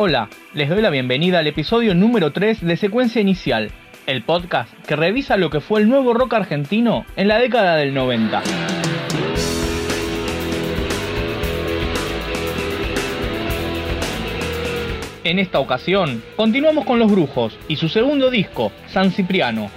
[0.00, 3.72] Hola, les doy la bienvenida al episodio número 3 de Secuencia Inicial,
[4.06, 7.92] el podcast que revisa lo que fue el nuevo rock argentino en la década del
[7.92, 8.40] 90.
[15.24, 19.68] En esta ocasión, continuamos con Los Brujos y su segundo disco, San Cipriano.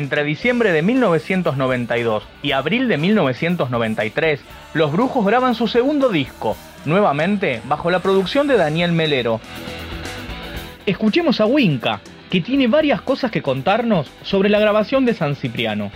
[0.00, 4.40] Entre diciembre de 1992 y abril de 1993,
[4.72, 9.42] Los Brujos graban su segundo disco, nuevamente bajo la producción de Daniel Melero.
[10.86, 15.92] Escuchemos a Winca, que tiene varias cosas que contarnos sobre la grabación de San Cipriano.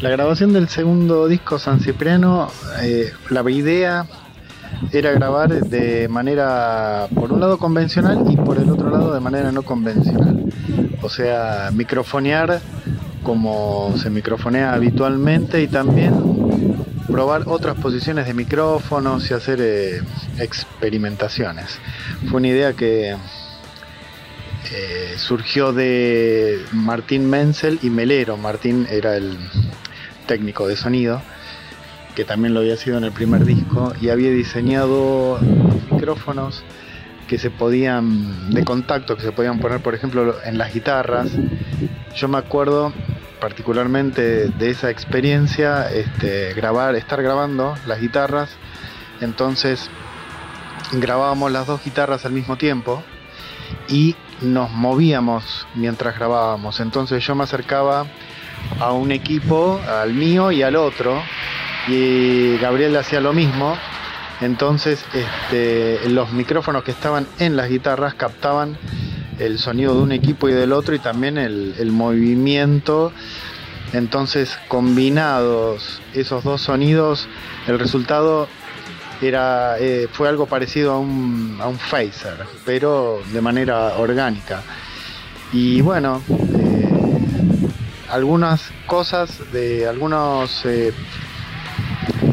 [0.00, 2.50] La grabación del segundo disco San Cipriano,
[2.82, 4.04] eh, la idea
[4.90, 9.52] era grabar de manera, por un lado convencional y por el otro lado de manera
[9.52, 10.44] no convencional.
[11.02, 12.60] O sea, microfonear
[13.22, 16.14] como se microfonea habitualmente y también
[17.06, 20.02] probar otras posiciones de micrófonos y hacer eh,
[20.38, 21.78] experimentaciones.
[22.28, 23.16] Fue una idea que
[24.72, 28.36] eh, surgió de Martín Menzel y Melero.
[28.36, 29.36] Martín era el
[30.26, 31.20] técnico de sonido,
[32.14, 35.38] que también lo había sido en el primer disco, y había diseñado
[35.90, 36.64] micrófonos
[37.26, 41.30] que se podían, de contacto, que se podían poner, por ejemplo, en las guitarras.
[42.14, 42.92] Yo me acuerdo
[43.40, 48.50] particularmente de esa experiencia, este, grabar, estar grabando las guitarras,
[49.20, 49.90] entonces
[50.92, 53.02] grabábamos las dos guitarras al mismo tiempo
[53.88, 56.80] y nos movíamos mientras grabábamos.
[56.80, 58.06] Entonces yo me acercaba
[58.78, 61.22] a un equipo, al mío y al otro,
[61.88, 63.76] y Gabriel hacía lo mismo.
[64.40, 68.76] Entonces este, los micrófonos que estaban en las guitarras captaban
[69.38, 73.12] el sonido de un equipo y del otro y también el, movimiento.
[73.92, 77.28] Entonces combinados esos dos sonidos,
[77.66, 78.48] el resultado
[79.20, 84.62] era, eh, fue algo parecido a un, a un phaser, pero de manera orgánica.
[85.52, 86.22] Y bueno,
[86.58, 86.88] eh,
[88.08, 90.92] algunas cosas de algunos eh,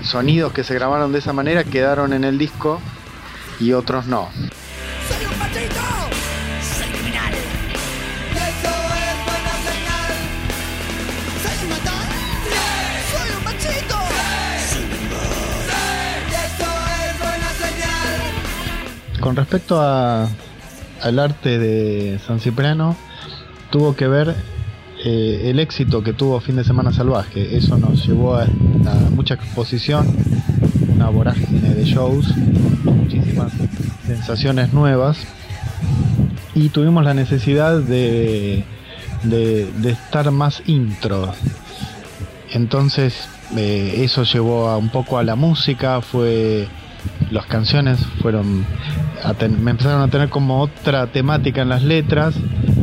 [0.09, 2.81] sonidos que se grabaron de esa manera quedaron en el disco
[3.59, 4.28] y otros no.
[5.08, 5.75] Soy un machito,
[6.62, 7.34] soy criminal.
[8.31, 10.12] Eso es buena señal.
[11.44, 12.08] Soy un matón,
[13.12, 13.98] soy un machito.
[14.72, 15.02] Soy un
[16.34, 16.69] Eso
[17.06, 19.19] es buena señal.
[19.19, 20.28] Con respecto a,
[21.03, 22.98] al arte de San Cipriano,
[23.69, 24.36] tuvo que ver
[25.04, 27.56] eh, el éxito que tuvo Fin de Semana Salvaje.
[27.56, 28.46] Eso nos llevó a,
[29.12, 30.08] mucha exposición,
[30.94, 32.36] una vorágine de shows,
[32.84, 33.54] muchísimas
[34.06, 35.18] sensaciones nuevas.
[36.56, 38.66] Y tuvimos la necesidad de,
[39.24, 41.34] de, estar más intro.
[42.52, 46.68] Entonces eh, eso llevó a un poco a la música, fue
[47.31, 48.66] las canciones fueron
[49.60, 52.36] me empezaron a tener como otra temática en las letras.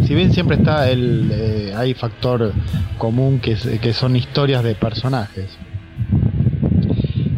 [0.06, 2.53] Si bien siempre está el eh, hay factor
[2.97, 3.56] común que,
[3.93, 5.59] son historias de personajes.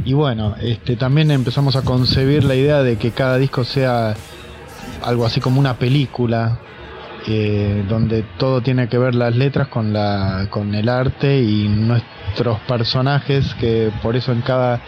[0.05, 4.15] Y bueno, este también empezamos a concebir la idea de que cada disco sea
[5.03, 6.59] algo así como una película
[7.27, 12.59] eh, donde todo tiene que ver las letras con la con el arte y nuestros
[12.61, 14.81] personajes que por eso en cada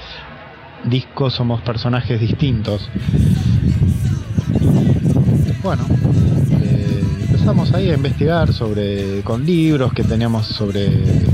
[0.85, 2.89] disco somos personajes distintos
[5.63, 5.85] bueno
[7.51, 10.89] empezamos ahí a investigar sobre con libros que teníamos sobre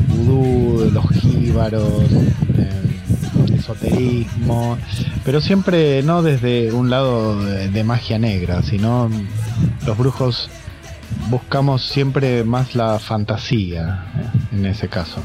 [0.08, 2.04] vudú los jíbaros
[2.56, 4.78] eh, esoterismo
[5.26, 9.10] pero siempre no desde un lado de, magia negra sino
[9.86, 10.48] los brujos
[11.28, 14.06] buscamos siempre más la fantasía
[14.52, 15.20] en ese caso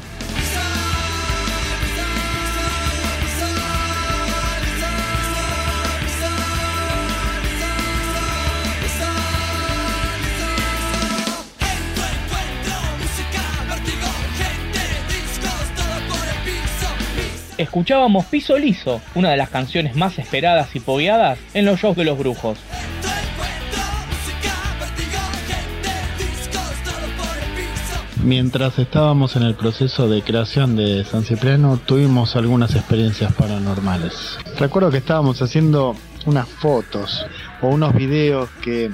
[17.72, 22.04] Escuchábamos Piso Liso, una de las canciones más esperadas y pogueadas en los shows de
[22.04, 22.58] los brujos.
[28.22, 34.36] Mientras estábamos en el proceso de creación de San Cipriano, tuvimos algunas experiencias paranormales.
[34.58, 35.96] Recuerdo que estábamos haciendo
[36.26, 37.24] unas fotos
[37.62, 38.90] o unos videos que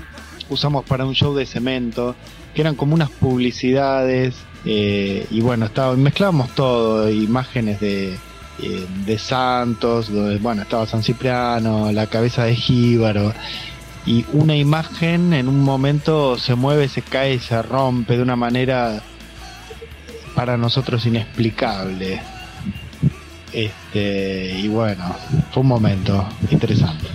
[0.50, 2.14] usamos para un show de cemento,
[2.54, 8.16] que eran como unas publicidades, eh, y bueno, estaba, mezclábamos todo, imágenes de,
[8.62, 13.32] eh, de santos, donde, bueno, estaba San Cipriano, la cabeza de Jíbaro,
[14.06, 19.02] y una imagen en un momento se mueve, se cae se rompe de una manera
[20.34, 22.20] para nosotros inexplicable.
[23.52, 25.04] Este, y bueno,
[25.52, 27.06] fue un momento interesante.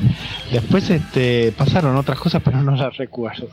[0.51, 3.49] Después este, pasaron otras cosas, pero no las recuerdo.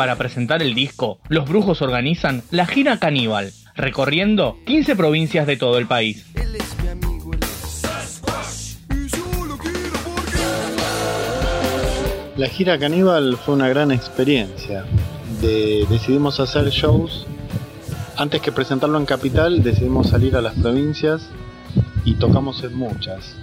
[0.00, 5.76] Para presentar el disco, los brujos organizan la gira caníbal, recorriendo 15 provincias de todo
[5.76, 6.24] el país.
[12.36, 14.84] La gira caníbal fue una gran experiencia.
[15.42, 17.26] De- decidimos hacer shows.
[18.16, 21.28] Antes que presentarlo en Capital, decidimos salir a las provincias
[22.04, 23.34] y tocamos en muchas.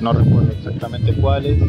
[0.00, 1.62] No recuerdo exactamente cuáles,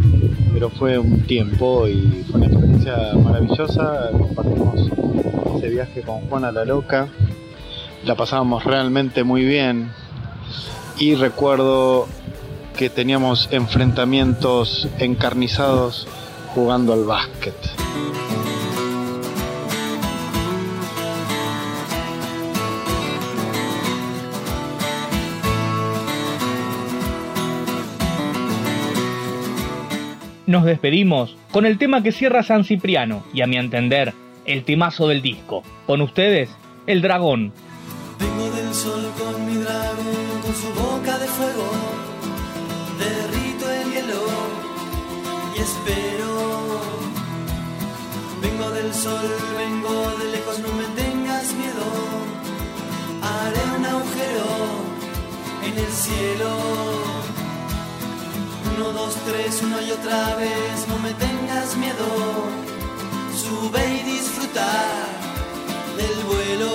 [0.53, 4.09] pero fue un tiempo y fue una experiencia maravillosa.
[4.11, 4.89] Compartimos
[5.57, 7.09] ese viaje con Juana la Loca.
[8.05, 9.91] La pasábamos realmente muy bien.
[10.97, 12.07] Y recuerdo
[12.77, 16.07] que teníamos enfrentamientos encarnizados
[16.55, 17.55] jugando al básquet.
[30.51, 34.13] Nos despedimos con el tema que cierra San Cipriano y a mi entender,
[34.43, 35.63] el temazo del disco.
[35.87, 36.49] Con ustedes,
[36.87, 37.53] El Dragón.
[38.19, 41.71] Vengo del sol con mi dragón, con su boca de fuego.
[42.99, 44.23] Derrito el hielo
[45.55, 46.81] y espero.
[48.41, 51.85] Vengo del sol, vengo de lejos, no me tengas miedo.
[53.23, 54.47] Haré un agujero
[55.63, 56.70] en el cielo.
[59.25, 62.07] Tres, una y otra vez, no me tengas miedo.
[63.35, 64.67] Sube y disfruta
[65.95, 66.71] del vuelo.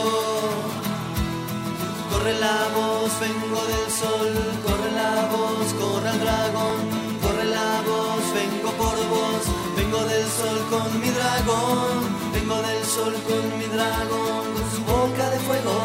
[2.10, 4.32] Corre la voz, vengo del sol,
[4.64, 6.78] corre la voz, corre el dragón,
[7.20, 9.42] corre la voz, vengo por vos,
[9.76, 11.98] vengo del sol con mi dragón,
[12.32, 15.76] vengo del sol con mi dragón, con su boca de fuego,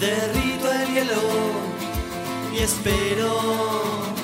[0.00, 1.22] derrito el hielo
[2.54, 4.15] y espero.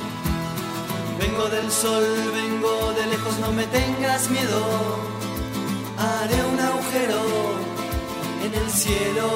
[1.32, 4.60] Vengo del sol, vengo de lejos, no me tengas miedo,
[5.96, 7.20] haré un agujero
[8.44, 9.30] en el cielo.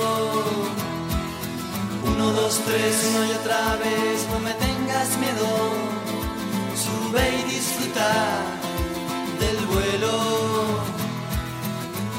[2.04, 5.48] Uno, dos, tres, una y otra vez, no me tengas miedo.
[6.84, 8.10] Sube y disfruta
[9.40, 10.12] del vuelo.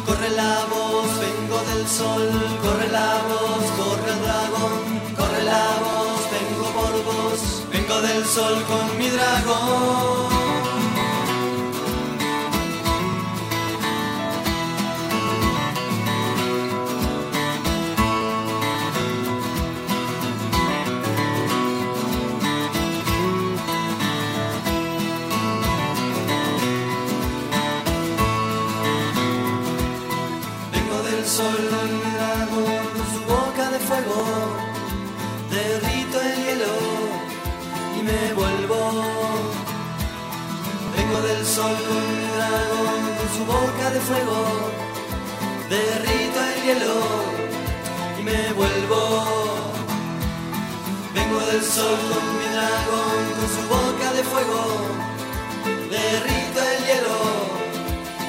[0.07, 2.27] Corre la voz, vengo del sol,
[2.63, 4.79] corre la voz, corre el dragón,
[5.15, 10.37] corre la voz, vengo por vos, del sol con mi dragón.
[40.95, 44.39] Vengo del sol con mi dragón, con su boca de fuego.
[45.69, 46.97] Derrito el hielo
[48.19, 49.01] y me vuelvo.
[51.15, 54.62] Vengo del sol con mi dragón, con su boca de fuego.
[55.89, 57.19] Derrito el hielo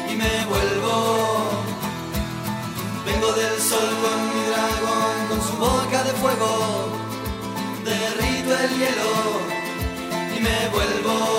[0.08, 0.94] y me vuelvo.
[3.06, 6.50] Vengo del sol con mi dragón, con su boca de fuego.
[7.84, 9.27] Derrito el hielo
[10.48, 11.37] me vuelvo.